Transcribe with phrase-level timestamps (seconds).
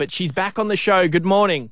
[0.00, 1.06] but she's back on the show.
[1.08, 1.68] Good morning.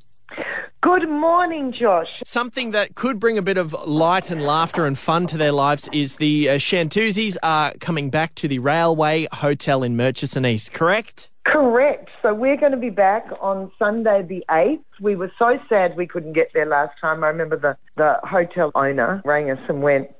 [0.82, 2.08] Good morning, Josh.
[2.26, 5.88] Something that could bring a bit of light and laughter and fun to their lives
[5.94, 11.30] is the uh, Chantoozies are coming back to the Railway Hotel in Murchison East, correct?
[11.46, 12.10] Correct.
[12.20, 14.84] So we're going to be back on Sunday the 8th.
[15.00, 17.24] We were so sad we couldn't get there last time.
[17.24, 20.10] I remember the, the hotel owner rang us and went,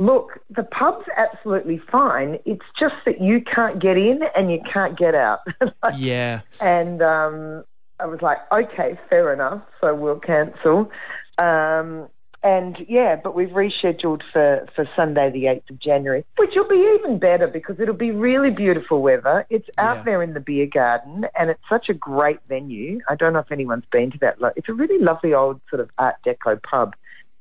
[0.00, 2.38] Look, the pub's absolutely fine.
[2.46, 5.40] It's just that you can't get in and you can't get out.
[5.94, 6.40] Yeah.
[6.58, 7.64] and um,
[8.00, 9.62] I was like, okay, fair enough.
[9.80, 10.90] So we'll cancel.
[11.36, 12.08] Um,
[12.42, 16.82] and yeah, but we've rescheduled for, for Sunday, the 8th of January, which will be
[16.98, 19.44] even better because it'll be really beautiful weather.
[19.50, 20.02] It's out Yeah.
[20.04, 23.00] there in the beer garden and it's such a great venue.
[23.10, 24.38] I don't know if anyone's been to that.
[24.56, 26.96] It's a really lovely old sort of Art Deco pub.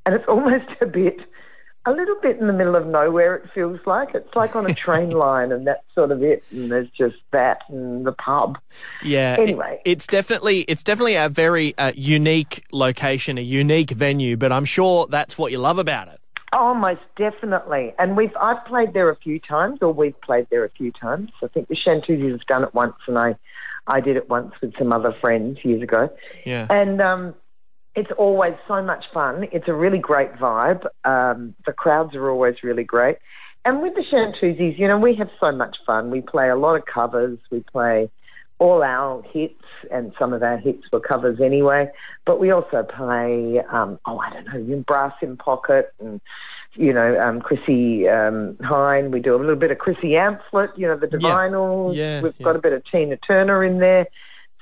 [0.05, 1.21] And it's almost a bit,
[1.85, 4.13] a little bit in the middle of nowhere, it feels like.
[4.13, 6.43] It's like on a train line and that's sort of it.
[6.51, 8.57] And there's just that and the pub.
[9.03, 9.33] Yeah.
[9.35, 9.81] it- Anyway.
[9.85, 15.07] it's definitely it's definitely a very uh, unique location, a unique venue, but I'm sure
[15.09, 16.19] that's what you love about it.
[16.53, 17.93] Oh, most definitely.
[17.99, 21.29] And we've I've played there a few times, or we've played there a few times.
[21.43, 23.35] I think the Chantoozies have done it once, and I
[23.87, 26.09] I did it once with some other friends years ago.
[26.45, 26.65] Yeah.
[26.69, 27.35] And um,
[27.99, 29.49] it's always so much fun.
[29.51, 30.85] It's a really great vibe.
[31.03, 33.17] Um, the crowds are always really great.
[33.65, 36.09] And with the Chantoozies, you know, we have so much fun.
[36.09, 37.37] We play a lot of covers.
[37.51, 38.09] We play
[38.57, 41.89] all our hits, and some of our hits were covers anyway.
[42.25, 46.21] But we also play, um, oh, I don't know, Brass in Pocket and,
[46.75, 49.11] you know, um, Chrissy um, Hynde.
[49.11, 51.97] We do a little bit of Chrissy Amphlett, you know, the Divinyls.
[51.97, 52.45] Yeah, We've yeah.
[52.45, 54.07] got a bit of Tina Turner in there.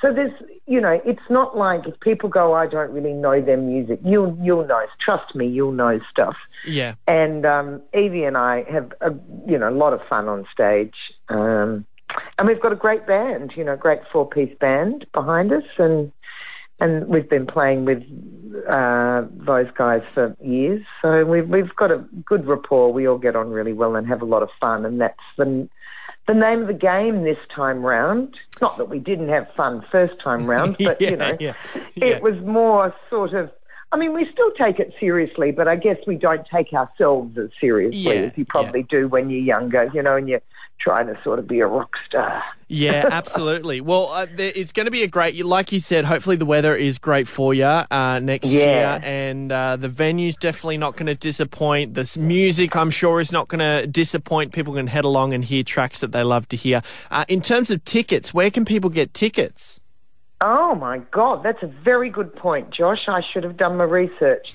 [0.02, 0.32] So there's,
[0.68, 4.00] you know, it's not like if people go, I don't really know their music.
[4.04, 4.86] You'll, you'll know.
[5.04, 6.36] Trust me, you'll know stuff.
[6.66, 6.96] Yeah.
[7.08, 9.12] And um, Evie and I have, a,
[9.48, 10.94] you know, a lot of fun on stage.
[11.30, 11.86] Um,
[12.38, 16.12] and we've got a great band, you know, a great four-piece band behind us, and
[16.80, 18.04] and we've been playing with
[18.70, 20.84] uh, those guys for years.
[21.02, 22.94] So we've we've got a good rapport.
[22.94, 25.68] We all get on really well and have a lot of fun, and that's the
[26.28, 28.36] the name of the game this time round.
[28.62, 31.54] Not that we didn't have fun first time round, but Yeah, you know, yeah,
[31.96, 33.52] it was more sort of.
[33.92, 37.50] I mean, we still take it seriously, but I guess we don't take ourselves as
[37.60, 40.42] seriously Yeah, as you probably do when you're younger, you know, and you're
[40.80, 42.44] trying to sort of be a rock star.
[42.68, 43.80] Yeah, absolutely.
[43.80, 46.76] Well, uh, there, it's going to be a great, like you said, hopefully the weather
[46.76, 48.60] is great for you uh, next Yeah.
[48.66, 49.00] year.
[49.04, 51.94] And uh, the venue's definitely not going to disappoint.
[51.94, 54.52] This music, I'm sure, is not going to disappoint.
[54.52, 56.82] People can head along and hear tracks that they love to hear.
[57.10, 59.80] Uh, in terms of tickets, where can people get tickets?
[60.40, 63.08] Oh my God, that's a very good point, Josh.
[63.08, 64.54] I should have done my research.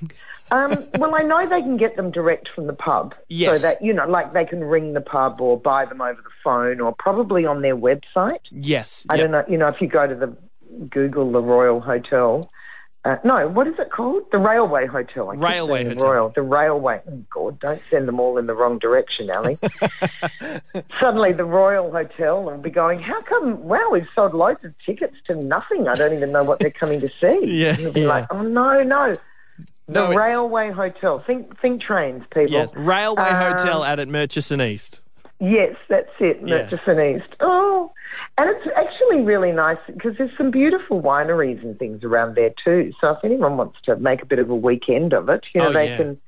[0.53, 3.15] Um, well, I know they can get them direct from the pub.
[3.29, 3.61] Yes.
[3.61, 6.31] So that, you know, like they can ring the pub or buy them over the
[6.45, 8.41] phone or probably on their website.
[8.53, 9.05] Yes.
[9.09, 9.25] I yep.
[9.25, 10.37] don't know, you know, if you go to the
[10.89, 12.51] Google the Royal Hotel.
[13.05, 14.23] Uh, no, what is it called?
[14.31, 15.31] The Railway Hotel.
[15.31, 16.07] I Railway Hotel.
[16.09, 16.29] Royal.
[16.35, 17.01] The Railway.
[17.11, 19.57] Oh, God, don't send them all in the wrong direction, Ally.
[21.01, 25.17] Suddenly, the Royal Hotel will be going, how come, wow, we've sold loads of tickets
[25.27, 25.89] to nothing.
[25.89, 27.41] I don't even know what they're coming to see.
[27.53, 28.07] Yeah, And You'll be yeah.
[28.09, 29.15] like, oh, no, no.
[29.89, 31.23] The No, Railway Hotel.
[31.27, 32.51] Think, think trains, people.
[32.53, 32.73] Yes.
[32.77, 35.01] Railway Um, Hotel out at Murchison East.
[35.41, 36.63] Yes, that's it, Yeah.
[36.71, 37.35] Murchison East.
[37.41, 37.91] Oh,
[38.39, 42.93] and it's actually really nice because there's some beautiful wineries and things around there too.
[43.01, 45.69] So if anyone wants to make a bit of a weekend of it, you know,
[45.69, 45.97] Oh, they yeah.
[45.97, 46.21] can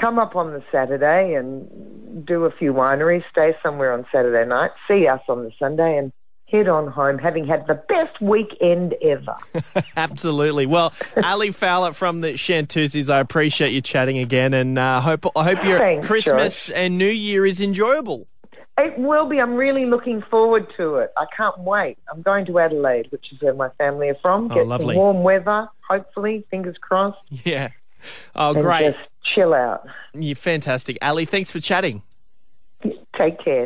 [0.00, 4.70] come up on the Saturday and do a few wineries, stay somewhere on Saturday night,
[4.88, 6.12] see us on the Sunday, and
[6.48, 9.36] head on home having had the best weekend ever.
[9.96, 10.66] Absolutely.
[10.66, 15.44] Well, Ally Fowler from the Chantoozies, I appreciate you chatting again, and uh, hope I
[15.44, 18.28] hope your Thanks, Christmas and New Year is enjoyable.
[18.84, 19.38] It will be.
[19.40, 21.12] I'm really looking forward to it.
[21.16, 21.98] I can't wait.
[22.12, 24.50] I'm going to Adelaide, which is where my family are from.
[24.50, 24.94] Oh, Get lovely.
[24.94, 27.18] some warm weather, hopefully, fingers crossed.
[27.44, 27.68] Yeah.
[28.34, 28.92] Oh, and great.
[28.94, 29.86] just chill out.
[30.12, 30.98] You're fantastic.
[31.00, 32.02] Ally, thanks for chatting.
[33.16, 33.60] Take care.